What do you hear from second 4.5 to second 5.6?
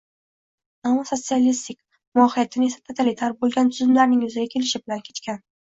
kelishi bilan kechgan